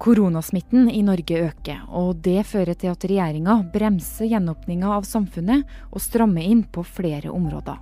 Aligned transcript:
Koronasmitten 0.00 0.88
i 0.90 1.02
Norge 1.04 1.36
øker, 1.44 1.80
og 1.92 2.22
det 2.24 2.46
fører 2.48 2.72
til 2.72 2.88
at 2.88 3.02
regjeringa 3.04 3.58
bremser 3.68 4.30
gjenåpninga 4.30 4.94
av 4.96 5.04
samfunnet 5.04 5.68
og 5.92 6.00
strammer 6.00 6.40
inn 6.40 6.62
på 6.64 6.80
flere 6.88 7.28
områder. 7.28 7.76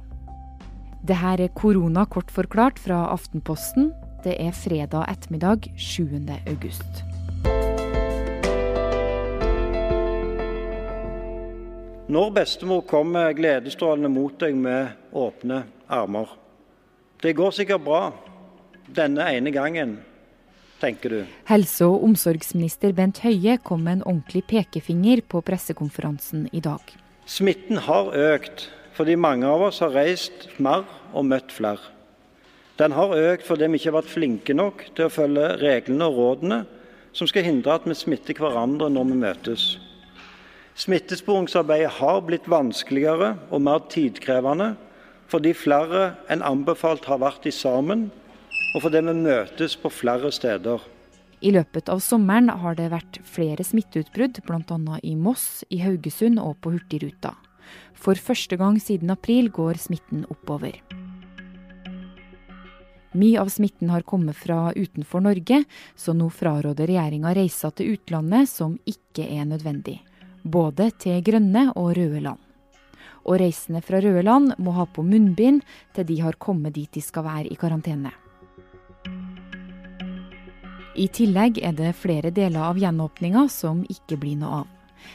Det 1.06 1.14
her 1.14 1.38
er 1.44 1.52
korona 1.54 2.02
kort 2.10 2.32
forklart 2.34 2.80
fra 2.82 3.04
Aftenposten. 3.12 3.92
Det 4.24 4.34
er 4.34 4.50
fredag 4.50 5.06
ettermiddag 5.12 5.70
7. 5.78 6.26
august. 6.50 7.04
Når 12.10 12.34
bestemor 12.34 12.82
kommer 12.90 13.30
gledesstrålende 13.38 14.10
mot 14.10 14.34
deg 14.42 14.58
med 14.58 15.14
åpne 15.14 15.62
armer. 15.86 16.34
Det 17.22 17.36
går 17.38 17.54
sikkert 17.54 17.86
bra 17.86 18.04
denne 18.90 19.30
ene 19.38 19.54
gangen, 19.54 20.00
tenker 20.80 21.12
du. 21.12 21.20
Helse- 21.50 21.86
og 21.86 22.04
omsorgsminister 22.06 22.94
Bent 22.96 23.20
Høie 23.24 23.58
kom 23.62 23.84
med 23.86 23.98
en 23.98 24.06
ordentlig 24.06 24.44
pekefinger 24.50 25.22
på 25.28 25.42
pressekonferansen 25.44 26.48
i 26.52 26.62
dag. 26.64 26.82
Smitten 27.28 27.82
har 27.88 28.12
økt 28.14 28.68
fordi 28.98 29.14
mange 29.14 29.46
av 29.46 29.62
oss 29.68 29.78
har 29.84 29.92
reist 29.94 30.48
mer 30.58 30.82
og 31.14 31.28
møtt 31.28 31.52
flere. 31.54 31.82
Den 32.78 32.94
har 32.94 33.14
økt 33.14 33.46
fordi 33.46 33.68
vi 33.70 33.78
ikke 33.78 33.90
har 33.90 33.98
vært 34.00 34.10
flinke 34.14 34.54
nok 34.54 34.82
til 34.94 35.06
å 35.06 35.12
følge 35.12 35.52
reglene 35.60 36.08
og 36.08 36.18
rådene 36.18 36.62
som 37.16 37.28
skal 37.30 37.46
hindre 37.46 37.74
at 37.74 37.86
vi 37.88 37.96
smitter 37.98 38.38
hverandre 38.38 38.90
når 38.92 39.08
vi 39.10 39.20
møtes. 39.22 39.64
Smittesporingsarbeidet 40.78 41.96
har 41.98 42.20
blitt 42.22 42.46
vanskeligere 42.50 43.32
og 43.50 43.64
mer 43.66 43.82
tidkrevende 43.90 44.76
fordi 45.28 45.52
flere 45.56 46.12
enn 46.32 46.44
anbefalt 46.46 47.08
har 47.10 47.20
vært 47.20 47.48
i 47.50 47.52
sammen 47.52 48.06
og 48.74 48.84
fordi 48.84 49.02
vi 49.06 49.16
møtes 49.16 49.76
på 49.80 49.90
flere 49.92 50.30
steder. 50.34 50.84
I 51.40 51.52
løpet 51.54 51.88
av 51.88 52.00
sommeren 52.02 52.50
har 52.50 52.74
det 52.74 52.88
vært 52.90 53.20
flere 53.22 53.64
smitteutbrudd, 53.64 54.40
bl.a. 54.46 54.98
i 55.06 55.14
Moss, 55.14 55.62
i 55.70 55.78
Haugesund 55.84 56.40
og 56.42 56.56
på 56.64 56.74
Hurtigruta. 56.74 57.36
For 57.94 58.18
første 58.18 58.58
gang 58.58 58.80
siden 58.82 59.12
april 59.14 59.50
går 59.54 59.78
smitten 59.78 60.26
oppover. 60.32 60.80
Mye 63.18 63.38
av 63.40 63.48
smitten 63.48 63.88
har 63.88 64.04
kommet 64.04 64.36
fra 64.36 64.72
utenfor 64.76 65.22
Norge, 65.24 65.62
så 65.96 66.12
nå 66.12 66.28
fraråder 66.28 66.90
regjeringa 66.90 67.32
reiser 67.38 67.72
til 67.78 67.94
utlandet 67.94 68.50
som 68.50 68.76
ikke 68.86 69.24
er 69.24 69.48
nødvendig. 69.48 69.96
Både 70.44 70.90
til 71.00 71.22
grønne 71.24 71.70
og 71.72 71.94
røde 71.96 72.20
land. 72.26 72.42
Og 73.24 73.40
reisende 73.40 73.82
fra 73.84 74.00
røde 74.02 74.22
land 74.26 74.54
må 74.58 74.74
ha 74.76 74.86
på 74.86 75.04
munnbind 75.06 75.64
til 75.96 76.08
de 76.08 76.20
har 76.22 76.38
kommet 76.40 76.76
dit 76.76 76.90
de 76.92 77.02
skal 77.04 77.26
være 77.26 77.52
i 77.52 77.58
karantene. 77.58 78.12
I 80.98 81.06
tillegg 81.14 81.60
er 81.62 81.76
det 81.78 81.92
flere 81.94 82.32
deler 82.34 82.72
av 82.72 82.78
gjenåpninga 82.80 83.44
som 83.54 83.84
ikke 83.86 84.16
blir 84.18 84.38
noe 84.40 84.62
av. 84.64 84.66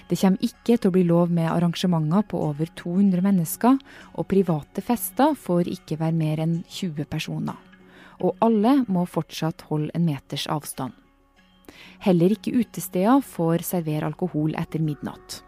Det 0.07 0.15
kommer 0.21 0.45
ikke 0.47 0.77
til 0.77 0.89
å 0.89 0.93
bli 0.95 1.03
lov 1.09 1.33
med 1.35 1.49
arrangementer 1.51 2.23
på 2.31 2.39
over 2.39 2.71
200 2.79 3.19
mennesker, 3.25 3.75
og 4.15 4.29
private 4.31 4.83
fester 4.85 5.35
får 5.35 5.67
ikke 5.73 5.99
være 5.99 6.15
mer 6.15 6.43
enn 6.45 6.55
20 6.71 7.09
personer. 7.11 7.59
Og 8.23 8.39
alle 8.45 8.77
må 8.87 9.03
fortsatt 9.03 9.65
holde 9.67 9.91
en 9.97 10.07
meters 10.07 10.47
avstand. 10.47 10.95
Heller 12.07 12.31
ikke 12.31 12.55
utesteder 12.55 13.19
får 13.19 13.67
servere 13.67 14.07
alkohol 14.07 14.55
etter 14.55 14.79
midnatt. 14.79 15.41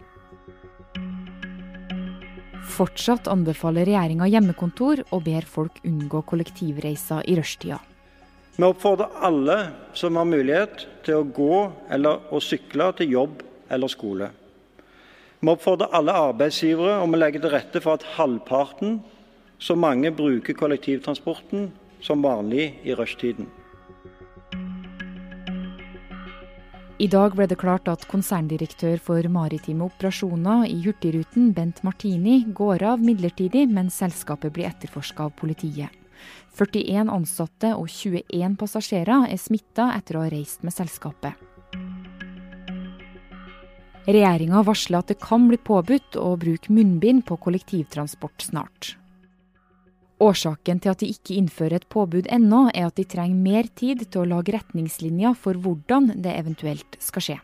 Fortsatt 2.75 3.29
anbefaler 3.31 3.87
regjeringa 3.87 4.27
hjemmekontor 4.27 5.05
og 5.15 5.27
ber 5.29 5.47
folk 5.47 5.79
unngå 5.87 6.25
kollektivreiser 6.27 7.23
i 7.23 7.39
rushtida. 7.39 7.79
Vi 8.55 8.63
oppfordrer 8.63 9.11
alle 9.19 9.57
som 9.93 10.15
har 10.15 10.27
mulighet 10.29 10.85
til 11.03 11.19
å 11.19 11.27
gå 11.27 11.55
eller 11.91 12.29
å 12.31 12.39
sykle 12.39 12.87
til 12.95 13.11
jobb 13.11 13.41
eller 13.67 13.91
skole. 13.91 14.29
Vi 15.41 15.51
oppfordrer 15.51 15.91
alle 15.97 16.15
arbeidsgivere 16.29 17.01
om 17.03 17.11
å 17.11 17.19
legge 17.19 17.41
til 17.43 17.51
rette 17.51 17.81
for 17.83 17.99
at 17.99 18.05
halvparten 18.15 19.01
så 19.59 19.75
mange 19.75 20.11
bruker 20.15 20.55
kollektivtransporten 20.55 21.67
som 21.99 22.23
vanlig 22.23 22.69
i 22.87 22.95
rushtiden. 22.95 23.51
I 26.95 27.09
dag 27.11 27.35
ble 27.35 27.49
det 27.51 27.59
klart 27.59 27.89
at 27.91 28.07
konserndirektør 28.07 29.01
for 29.03 29.27
maritime 29.27 29.83
operasjoner 29.83 30.63
i 30.71 30.79
Hurtigruten, 30.85 31.51
Bent 31.51 31.83
Martini, 31.83 32.45
går 32.55 32.87
av 32.87 33.03
midlertidig 33.03 33.67
mens 33.67 33.99
selskapet 33.99 34.55
blir 34.55 34.71
etterforska 34.71 35.27
av 35.27 35.35
politiet. 35.35 36.04
41 36.55 37.11
ansatte 37.11 37.73
og 37.75 37.89
21 37.91 38.57
passasjerer 38.59 39.27
er 39.29 39.41
smitta 39.41 39.91
etter 39.97 40.17
å 40.17 40.25
ha 40.25 40.31
reist 40.31 40.63
med 40.63 40.75
selskapet. 40.75 41.35
Regjeringa 44.05 44.61
varsler 44.67 45.01
at 45.01 45.09
det 45.09 45.17
kan 45.23 45.47
bli 45.49 45.57
påbudt 45.57 46.19
å 46.21 46.35
bruke 46.37 46.73
munnbind 46.73 47.25
på 47.25 47.39
kollektivtransport 47.41 48.45
snart. 48.51 48.93
Årsaken 50.21 50.79
til 50.79 50.93
at 50.93 51.01
de 51.01 51.09
ikke 51.11 51.35
innfører 51.35 51.81
et 51.81 51.87
påbud 51.91 52.29
ennå, 52.31 52.69
er 52.71 52.87
at 52.87 52.95
de 52.95 53.03
trenger 53.09 53.35
mer 53.35 53.67
tid 53.75 54.05
til 54.05 54.21
å 54.21 54.29
lage 54.37 54.53
retningslinjer 54.55 55.33
for 55.35 55.57
hvordan 55.59 56.13
det 56.23 56.37
eventuelt 56.37 56.95
skal 57.03 57.25
skje. 57.25 57.39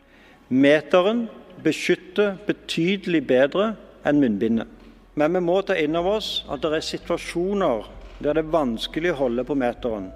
Meteren 0.48 1.26
beskytter 1.64 2.38
betydelig 2.46 3.26
bedre 3.28 3.74
enn 4.08 4.22
munnbindet. 4.22 4.70
Men 5.18 5.36
vi 5.36 5.42
må 5.44 5.58
ta 5.66 5.76
inn 5.76 5.98
over 5.98 6.22
oss 6.22 6.30
at 6.48 6.62
det 6.64 6.78
er 6.78 6.86
situasjoner 6.86 7.84
der 8.20 8.34
det 8.34 8.44
er 8.44 8.52
vanskelig 8.52 9.12
å 9.14 9.20
holde 9.24 9.44
på 9.46 9.56
meteren. 9.58 10.10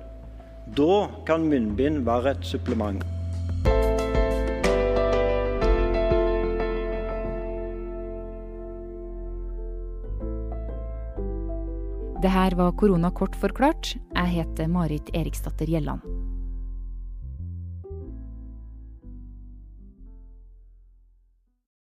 Da 0.77 1.07
kan 1.27 1.47
munnbind 1.49 2.05
være 2.07 2.35
et 2.35 2.45
supplement. 2.45 3.05
Det 12.23 12.33
her 12.33 12.57
var 12.59 12.73
korona 12.81 13.11
kort 13.15 13.37
forklart. 13.39 13.95
Jeg 14.17 14.33
heter 14.41 14.67
Marit 14.73 15.13
Eriksdatter 15.15 15.69
Gjelland. 15.71 16.03